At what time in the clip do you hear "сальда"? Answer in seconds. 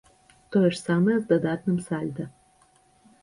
1.89-2.25